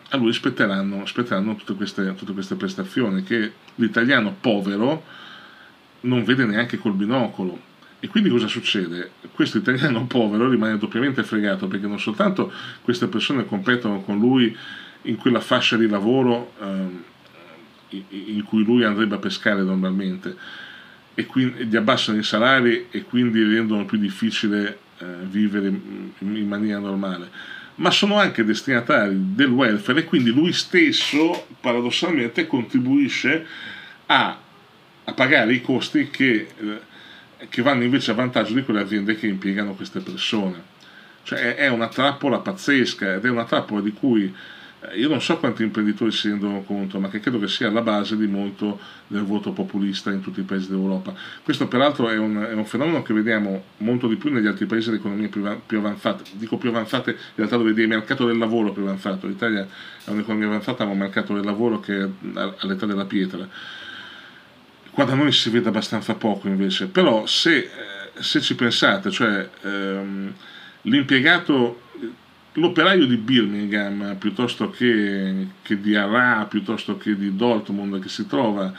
a 0.10 0.17
lui 0.17 0.32
spetteranno, 0.32 1.05
spetteranno 1.05 1.55
tutte, 1.55 1.75
queste, 1.75 2.15
tutte 2.15 2.34
queste 2.34 2.55
prestazioni 2.55 3.24
che 3.24 3.51
l'italiano 3.75 4.36
povero 4.39 5.03
non 6.01 6.24
vede 6.24 6.46
neanche 6.46 6.77
col 6.77 6.94
binocolo 6.94 7.74
e 8.00 8.08
quindi 8.08 8.30
cosa 8.30 8.48
succede? 8.48 9.12
Questo 9.34 9.58
italiano 9.58 10.06
povero 10.08 10.50
rimane 10.50 10.78
doppiamente 10.78 11.24
fregato 11.24 11.68
perché 11.68 11.88
non 11.88 12.00
soltanto 12.00 12.52
queste 12.82 13.08
persone 13.08 13.46
competono 13.46 14.02
con 14.02 14.20
lui 14.20 14.56
in 15.04 15.16
quella 15.18 15.40
fascia 15.40 15.78
di 15.78 15.88
lavoro 15.88 16.54
eh, 16.62 18.04
in 18.10 18.44
cui 18.44 18.64
lui 18.64 18.84
andrebbe 18.84 19.16
a 19.16 19.20
pescare 19.20 19.62
normalmente 19.62 20.36
e 21.14 21.25
quindi 21.25 21.66
gli 21.66 21.75
abbassano 21.75 22.18
i 22.18 22.24
salari 22.24 22.88
e 22.92 23.04
quindi 23.04 23.42
rendono 23.44 23.86
più 23.86 23.98
difficile 23.98 24.80
eh, 24.98 25.06
vivere 25.30 25.68
in 25.68 26.48
maniera 26.48 26.80
normale 26.80 27.30
ma 27.75 27.92
sono 27.92 28.18
anche 28.18 28.46
destinatari 28.46 29.34
del 29.34 29.50
welfare 29.50 30.00
e 30.00 30.06
quindi 30.06 30.32
lui 30.32 30.54
stesso 30.54 31.48
paradossalmente 31.60 32.48
contribuisce 32.48 33.46
a, 34.06 34.38
a 35.04 35.14
pagare 35.14 35.54
i 35.54 35.62
costi 35.62 36.10
che 36.10 36.48
eh, 36.58 36.94
che 37.50 37.62
vanno 37.62 37.84
invece 37.84 38.12
a 38.12 38.16
vantaggio 38.16 38.54
di 38.54 38.64
quelle 38.64 38.82
aziende 38.82 39.16
che 39.16 39.28
impiegano 39.28 39.74
queste 39.74 40.00
persone. 40.00 40.74
Cioè 41.24 41.56
è 41.56 41.68
una 41.68 41.88
trappola 41.88 42.40
pazzesca 42.40 43.16
ed 43.16 43.25
è 43.25 43.30
una 43.30 43.46
trappola 43.46 43.82
di 43.82 43.92
cui 43.92 44.32
eh, 44.82 45.00
io 45.00 45.10
non 45.10 45.22
so 45.22 45.38
quanti 45.38 45.64
imprenditori 45.64 46.12
si 46.12 46.30
rendono 46.30 46.62
conto, 46.62 47.00
ma 47.00 47.10
che 47.10 47.20
credo 47.20 47.40
che 47.40 47.48
sia 47.48 47.72
la 47.72 47.82
base 47.82 48.16
di 48.16 48.28
molto 48.28 48.80
del 49.08 49.24
voto 49.24 49.52
populista 49.52 50.12
in 50.12 50.22
tutti 50.22 50.42
i 50.42 50.44
paesi 50.44 50.70
d'Europa. 50.70 51.14
Questo 51.44 51.68
peraltro 51.68 52.10
è 52.10 52.18
un, 52.18 52.46
è 52.48 52.54
un 52.54 52.66
fenomeno 52.66 53.02
che 53.02 53.14
vediamo 53.14 53.64
molto 53.78 54.08
di 54.08 54.18
più 54.18 54.32
negli 54.32 54.48
altri 54.48 54.66
paesi 54.66 54.90
di 54.92 54.98
economie 54.98 55.28
più, 55.28 55.44
più, 55.66 55.80
avanzate. 55.80 56.24
Dico 56.34 56.58
più 56.58 56.70
avanzate 56.70 57.12
in 57.12 57.18
realtà 57.36 57.58
dove 57.58 57.72
il 57.72 57.88
mercato 57.88 58.25
del 58.25 58.38
lavoro 58.38 58.72
più 58.72 58.84
avanzato. 58.84 59.28
L'Italia 59.28 59.68
è 60.04 60.10
un'economia 60.12 60.48
avanzata 60.48 60.86
ma 60.86 60.92
un 60.92 61.00
mercato 61.00 61.34
del 61.34 61.44
lavoro 61.44 61.80
che 61.80 62.04
è 62.04 62.08
all'età 62.60 62.86
della 62.86 63.06
pietra 63.06 63.48
Qua 64.96 65.04
da 65.04 65.14
noi 65.14 65.34
si 65.34 65.50
vede 65.50 65.68
abbastanza 65.68 66.16
poco 66.16 66.48
invece, 66.48 66.88
però 66.88 67.25
se, 67.25 67.58
eh, 67.58 67.70
se 68.22 68.40
ci 68.40 68.56
pensate, 68.56 69.12
cioè 69.12 69.50
ehm, 69.64 70.34
l'impiegato, 70.84 71.82
l'operaio 72.54 73.06
di 73.06 73.18
Birmingham 73.18 74.16
piuttosto 74.18 74.70
che, 74.70 75.48
che, 75.64 75.82
di 75.82 75.98
Arà, 75.98 76.46
piuttosto 76.46 76.96
che 76.96 77.18
di 77.18 77.36
Dortmund 77.36 78.00
che 78.00 78.08
si 78.08 78.25
trova, 78.25 78.72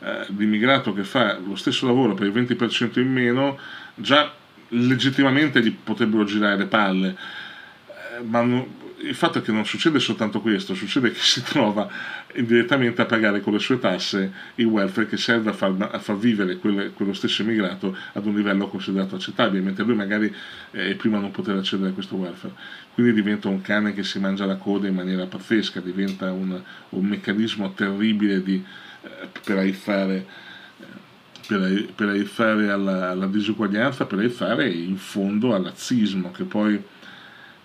eh, 0.00 0.26
l'immigrato 0.36 0.92
che 0.92 1.02
fa 1.02 1.38
lo 1.38 1.56
stesso 1.56 1.86
lavoro 1.86 2.12
per 2.12 2.26
il 2.26 2.34
20% 2.34 3.00
in 3.00 3.10
meno, 3.10 3.58
già 3.94 4.34
legittimamente 4.68 5.62
gli 5.62 5.74
potrebbero 5.74 6.24
girare 6.24 6.58
le 6.58 6.66
palle. 6.66 7.16
Eh, 8.18 8.22
ma 8.22 8.42
no, 8.42 8.66
il 9.08 9.14
fatto 9.14 9.38
è 9.38 9.42
che 9.42 9.52
non 9.52 9.64
succede 9.64 9.98
soltanto 9.98 10.40
questo, 10.40 10.74
succede 10.74 11.12
che 11.12 11.18
si 11.20 11.42
trova 11.42 11.88
indirettamente 12.34 13.02
a 13.02 13.06
pagare 13.06 13.40
con 13.40 13.52
le 13.52 13.58
sue 13.58 13.78
tasse 13.78 14.32
il 14.56 14.66
welfare 14.66 15.06
che 15.06 15.16
serve 15.16 15.50
a 15.50 15.52
far, 15.52 15.74
a 15.78 15.98
far 15.98 16.16
vivere 16.16 16.56
quelle, 16.56 16.90
quello 16.90 17.12
stesso 17.12 17.42
immigrato 17.42 17.96
ad 18.12 18.26
un 18.26 18.34
livello 18.34 18.68
considerato 18.68 19.16
accettabile, 19.16 19.62
mentre 19.62 19.84
lui 19.84 19.94
magari 19.94 20.34
eh, 20.72 20.94
prima 20.94 21.18
non 21.18 21.30
poteva 21.30 21.58
accedere 21.58 21.90
a 21.90 21.92
questo 21.92 22.16
welfare. 22.16 22.54
Quindi 22.94 23.12
diventa 23.12 23.48
un 23.48 23.60
cane 23.60 23.92
che 23.92 24.02
si 24.02 24.18
mangia 24.18 24.46
la 24.46 24.56
coda 24.56 24.86
in 24.88 24.94
maniera 24.94 25.26
pazzesca, 25.26 25.80
diventa 25.80 26.30
un, 26.32 26.60
un 26.90 27.04
meccanismo 27.04 27.72
terribile 27.72 28.42
di, 28.42 28.64
eh, 29.02 29.28
per 29.44 30.24
per 31.46 32.08
aizzare 32.08 32.70
alla, 32.70 33.10
alla, 33.10 33.26
disuguaglianza, 33.26 34.06
per 34.06 34.18
aizzare 34.18 34.66
in 34.70 34.96
fondo 34.96 35.54
all'azzismo, 35.54 36.30
che 36.30 36.44
poi 36.44 36.82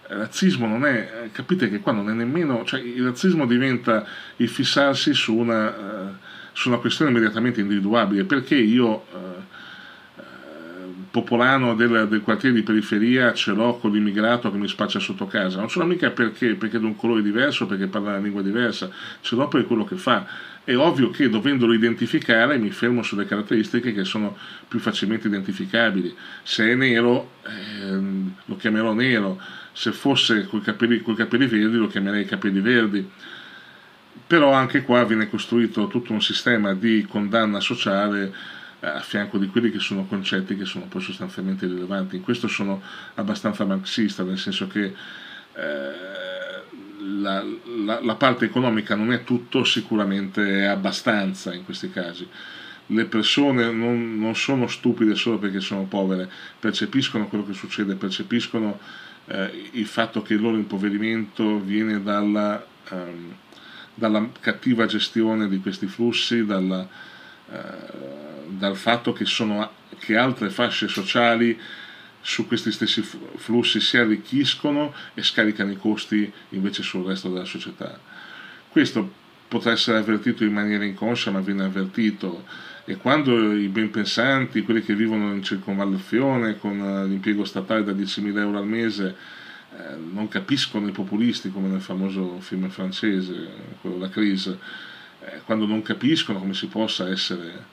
razzismo 0.09 0.67
non 0.67 0.85
è, 0.85 1.23
eh, 1.25 1.31
capite 1.31 1.69
che 1.69 1.79
qua 1.79 1.91
non 1.91 2.09
è 2.09 2.13
nemmeno, 2.13 2.63
cioè 2.65 2.79
il 2.79 3.03
razzismo 3.03 3.45
diventa 3.45 4.05
il 4.37 4.49
fissarsi 4.49 5.13
su 5.13 5.35
una, 5.35 5.69
uh, 5.69 6.13
su 6.51 6.69
una 6.69 6.79
questione 6.79 7.11
immediatamente 7.11 7.61
individuabile, 7.61 8.23
perché 8.23 8.55
io, 8.55 9.05
uh, 9.11 9.43
popolano 11.11 11.75
del, 11.75 12.07
del, 12.07 12.21
quartiere 12.21 12.55
di 12.55 12.61
periferia, 12.61 13.33
ce 13.33 13.51
l'ho 13.51 13.77
con 13.77 13.91
l'immigrato 13.91 14.51
che 14.51 14.57
mi 14.57 14.67
spaccia 14.67 14.99
sotto 14.99 15.25
casa, 15.25 15.59
non 15.59 15.67
ce 15.67 15.79
l'ho 15.79 15.85
mica 15.85 16.11
perché, 16.11 16.55
perché 16.55 16.77
è 16.77 16.79
di 16.79 16.85
un 16.85 16.95
colore 16.95 17.21
diverso, 17.21 17.65
perché 17.65 17.87
parla 17.87 18.09
una 18.09 18.19
lingua 18.19 18.41
diversa, 18.41 18.89
ce 19.21 19.35
l'ho 19.35 19.47
per 19.47 19.65
quello 19.65 19.85
che 19.85 19.95
fa. 19.95 20.25
È 20.63 20.75
ovvio 20.75 21.09
che 21.09 21.29
dovendolo 21.29 21.73
identificare 21.73 22.57
mi 22.57 22.69
fermo 22.69 23.01
sulle 23.01 23.25
caratteristiche 23.25 23.91
che 23.91 24.03
sono 24.03 24.37
più 24.67 24.77
facilmente 24.79 25.27
identificabili. 25.27 26.15
Se 26.43 26.69
è 26.69 26.75
nero, 26.75 27.31
eh, 27.45 27.99
lo 28.45 28.55
chiamerò 28.55 28.93
nero 28.93 29.41
se 29.71 29.91
fosse 29.91 30.45
con 30.45 30.59
i 30.59 30.61
capelli, 30.61 31.01
capelli 31.01 31.47
verdi 31.47 31.77
lo 31.77 31.87
chiamerei 31.87 32.25
capelli 32.25 32.59
verdi 32.59 33.09
però 34.29 34.51
anche 34.51 34.83
qua 34.83 35.05
viene 35.05 35.27
costruito 35.27 35.87
tutto 35.87 36.13
un 36.13 36.21
sistema 36.21 36.75
di 36.75 37.03
condanna 37.09 37.59
sociale 37.59 38.31
a 38.81 39.01
fianco 39.01 39.37
di 39.37 39.47
quelli 39.47 39.71
che 39.71 39.79
sono 39.79 40.05
concetti 40.05 40.55
che 40.55 40.65
sono 40.65 40.85
poi 40.85 41.01
sostanzialmente 41.01 41.67
rilevanti. 41.67 42.15
In 42.17 42.21
questo 42.21 42.47
sono 42.47 42.81
abbastanza 43.15 43.65
marxista, 43.65 44.23
nel 44.23 44.37
senso 44.37 44.67
che 44.67 44.93
eh, 45.53 45.91
la, 47.19 47.43
la, 47.83 47.99
la, 48.01 48.15
parte 48.15 48.45
economica 48.45 48.95
non 48.95 49.11
è 49.11 49.23
tutto, 49.23 49.63
sicuramente 49.63 50.59
è 50.59 50.65
abbastanza 50.65 51.53
in 51.53 51.65
questi 51.65 51.89
casi. 51.89 52.27
Le 52.87 53.05
persone 53.05 53.71
non, 53.71 54.17
non 54.17 54.35
sono 54.35 54.67
stupide 54.67 55.15
solo 55.15 55.37
perché 55.37 55.59
sono 55.59 55.83
povere, 55.83 56.29
percepiscono 56.59 57.27
quello 57.27 57.45
che 57.45 57.53
succede, 57.53 57.95
percepiscono 57.95 58.79
eh, 59.27 59.69
il 59.73 59.85
fatto 59.85 60.21
che 60.21 60.33
il 60.33 60.41
loro 60.41 60.57
impoverimento 60.57 61.59
viene 61.59 62.01
dalla, 62.01 62.65
ehm, 62.89 63.35
dalla 63.93 64.27
cattiva 64.39 64.87
gestione 64.87 65.47
di 65.47 65.59
questi 65.59 65.85
flussi, 65.85 66.45
dalla, 66.45 66.81
eh, 66.81 66.87
dal 68.47 68.75
fatto 68.75 69.13
che, 69.13 69.25
sono, 69.25 69.71
che 69.99 70.15
altre 70.15 70.49
fasce 70.49 70.87
sociali 70.87 71.59
su 72.21 72.47
questi 72.47 72.71
stessi 72.71 73.01
flussi 73.01 73.79
si 73.79 73.97
arricchiscono 73.97 74.93
e 75.13 75.23
scaricano 75.23 75.71
i 75.71 75.77
costi 75.77 76.31
invece 76.49 76.83
sul 76.83 77.05
resto 77.05 77.29
della 77.29 77.45
società. 77.45 77.99
Questo 78.67 79.11
potrà 79.47 79.71
essere 79.71 79.97
avvertito 79.97 80.43
in 80.43 80.53
maniera 80.53 80.83
inconscia, 80.83 81.31
ma 81.31 81.39
viene 81.39 81.63
avvertito 81.63 82.43
e 82.89 82.97
quando 82.97 83.53
i 83.53 83.67
ben 83.67 83.91
pensanti, 83.91 84.63
quelli 84.63 84.81
che 84.81 84.95
vivono 84.95 85.31
in 85.31 85.43
circonvallazione 85.43 86.57
con 86.57 86.81
eh, 86.81 87.05
l'impiego 87.05 87.45
statale 87.45 87.83
da 87.83 87.91
10.000 87.91 88.37
euro 88.39 88.57
al 88.57 88.65
mese, 88.65 89.15
eh, 89.77 89.95
non 89.95 90.27
capiscono 90.27 90.87
i 90.87 90.91
populisti 90.91 91.51
come 91.51 91.67
nel 91.67 91.81
famoso 91.81 92.39
film 92.39 92.67
francese, 92.69 93.47
quello 93.79 93.99
La 93.99 94.09
Crise, 94.09 94.57
eh, 95.21 95.41
quando 95.45 95.65
non 95.65 95.81
capiscono 95.81 96.39
come 96.39 96.53
si 96.53 96.67
possa 96.67 97.09
essere, 97.09 97.65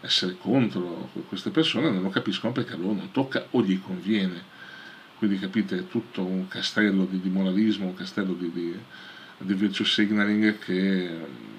essere 0.00 0.36
contro 0.38 1.10
queste 1.28 1.50
persone, 1.50 1.90
non 1.90 2.02
lo 2.02 2.10
capiscono 2.10 2.52
perché 2.52 2.74
a 2.74 2.76
loro 2.76 2.94
non 2.94 3.10
tocca 3.12 3.46
o 3.50 3.62
gli 3.62 3.80
conviene. 3.80 4.54
Quindi 5.18 5.38
capite, 5.38 5.78
è 5.78 5.86
tutto 5.88 6.24
un 6.24 6.46
castello 6.48 7.04
di, 7.04 7.20
di 7.20 7.30
moralismo, 7.30 7.86
un 7.86 7.94
castello 7.94 8.34
di, 8.34 8.50
di, 8.52 8.78
di 9.38 9.54
virtue 9.54 9.86
signaling 9.86 10.58
che 10.58 11.54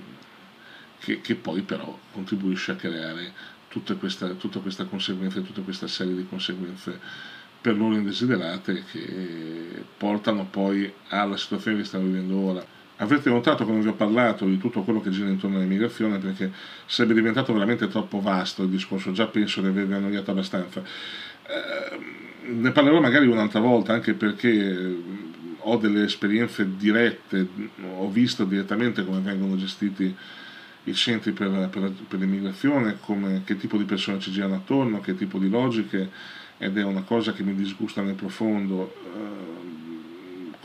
che, 0.99 1.21
che 1.21 1.35
poi 1.35 1.61
però 1.61 1.97
contribuisce 2.11 2.71
a 2.71 2.75
creare 2.75 3.31
tutta 3.69 3.95
questa, 3.95 4.27
tutta 4.29 4.59
questa 4.59 4.85
conseguenza, 4.85 5.39
tutta 5.41 5.61
questa 5.61 5.87
serie 5.87 6.15
di 6.15 6.27
conseguenze 6.27 6.99
per 7.61 7.77
loro 7.77 7.95
indesiderate 7.95 8.83
che 8.91 9.85
portano 9.97 10.45
poi 10.45 10.91
alla 11.09 11.37
situazione 11.37 11.77
che 11.77 11.83
stiamo 11.85 12.05
vivendo 12.05 12.35
ora. 12.35 12.65
Avrete 12.97 13.29
notato 13.29 13.63
quando 13.63 13.81
vi 13.81 13.89
ho 13.89 13.93
parlato 13.93 14.45
di 14.45 14.57
tutto 14.57 14.81
quello 14.81 15.01
che 15.01 15.09
gira 15.09 15.29
intorno 15.29 15.57
all'immigrazione 15.57 16.17
perché 16.17 16.51
sarebbe 16.85 17.13
diventato 17.13 17.53
veramente 17.53 17.87
troppo 17.87 18.21
vasto 18.21 18.63
il 18.63 18.69
discorso, 18.69 19.11
già 19.11 19.27
penso 19.27 19.61
di 19.61 19.67
avervi 19.67 19.93
annoiato 19.93 20.31
abbastanza. 20.31 20.81
Eh, 20.81 22.15
ne 22.49 22.71
parlerò 22.71 22.99
magari 22.99 23.27
un'altra 23.27 23.59
volta 23.59 23.93
anche 23.93 24.13
perché 24.13 24.95
ho 25.59 25.77
delle 25.77 26.03
esperienze 26.03 26.77
dirette, 26.77 27.47
ho 27.97 28.09
visto 28.09 28.45
direttamente 28.45 29.03
come 29.03 29.19
vengono 29.19 29.57
gestiti 29.57 30.15
i 30.85 30.93
centri 30.93 31.33
per, 31.33 31.67
per, 31.69 31.91
per 32.07 32.19
l'immigrazione, 32.19 32.97
come, 33.01 33.41
che 33.43 33.57
tipo 33.57 33.77
di 33.77 33.83
persone 33.83 34.19
ci 34.19 34.31
girano 34.31 34.55
attorno, 34.55 35.01
che 35.01 35.15
tipo 35.15 35.37
di 35.37 35.49
logiche 35.49 36.09
ed 36.57 36.77
è 36.77 36.83
una 36.83 37.01
cosa 37.01 37.33
che 37.33 37.43
mi 37.43 37.53
disgusta 37.53 38.01
nel 38.01 38.15
profondo. 38.15 38.95
Eh, 39.13 39.66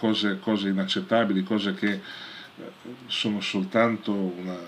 cose, 0.02 0.40
cose 0.40 0.68
inaccettabili, 0.68 1.44
cose 1.44 1.74
che 1.74 1.92
eh, 1.92 2.00
sono 3.06 3.40
soltanto 3.40 4.12
una, 4.12 4.58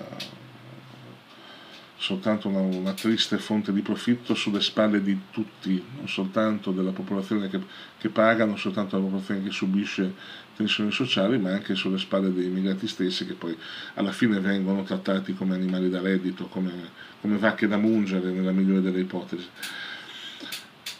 soltanto 1.97 2.47
una, 2.47 2.61
una, 2.61 2.93
triste 2.93 3.39
fonte 3.39 3.73
di 3.73 3.81
profitto 3.81 4.37
sulle 4.37 4.61
spalle 4.61 5.03
di 5.03 5.19
tutti, 5.33 5.83
non 5.97 6.07
soltanto 6.07 6.71
della 6.71 6.93
popolazione 6.93 7.49
che, 7.49 7.61
che 7.99 8.11
paga, 8.11 8.45
non 8.45 8.57
soltanto 8.57 8.95
della 8.95 9.09
popolazione 9.09 9.43
che 9.43 9.51
subisce 9.51 10.15
tensioni 10.55 10.93
sociali, 10.93 11.37
ma 11.37 11.51
anche 11.51 11.75
sulle 11.75 11.99
spalle 11.99 12.33
dei 12.33 12.47
immigrati 12.47 12.87
stessi 12.87 13.27
che 13.27 13.35
poi 13.35 13.59
alla 13.95 14.13
fine 14.13 14.39
vengono 14.39 14.85
trattati 14.85 15.35
come 15.35 15.57
animali 15.57 15.91
da 15.91 16.01
reddito, 16.01 16.47
come, 16.47 16.73
come 17.21 17.39
vacche 17.39 17.67
da 17.67 17.77
mungere 17.77 18.31
nella 18.31 18.53
migliore 18.53 18.83
delle 18.83 19.01
ipotesi. 19.01 19.49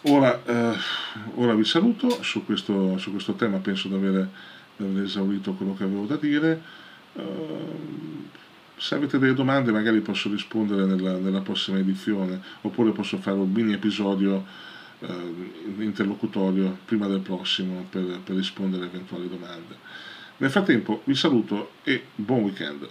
Ora, 0.07 0.39
eh, 0.45 0.77
ora, 1.35 1.55
vi 1.55 1.63
saluto 1.63 2.21
su 2.21 2.45
questo, 2.45 2.95
su 2.99 3.09
questo 3.09 3.33
tema, 3.33 3.57
penso 3.57 3.87
di 3.87 3.95
aver, 3.95 4.29
esaurito 5.03 5.53
quello 5.53 5.73
che 5.73 5.83
avevo 5.83 6.05
da 6.05 6.15
dire. 6.15 6.61
Uh, 7.13 8.27
se 8.75 8.95
avete 8.95 9.17
delle 9.17 9.33
domande 9.33 9.71
magari 9.71 10.01
posso 10.01 10.29
rispondere 10.29 10.85
nella, 10.85 11.17
nella, 11.17 11.39
prossima 11.39 11.77
edizione 11.77 12.41
oppure 12.61 12.91
posso 12.91 13.17
fare 13.17 13.37
un 13.37 13.49
mini 13.49 13.71
episodio 13.71 14.45
uh, 14.99 15.81
interlocutorio 15.81 16.77
prima 16.83 17.07
del 17.07 17.21
prossimo 17.21 17.87
per, 17.89 18.19
per 18.23 18.35
rispondere 18.35 18.83
a 18.83 18.87
eventuali 18.87 19.27
domande. 19.27 19.75
Nel 20.37 20.51
frattempo 20.51 21.01
vi 21.05 21.15
saluto 21.15 21.71
e 21.83 22.03
buon 22.13 22.41
weekend. 22.41 22.87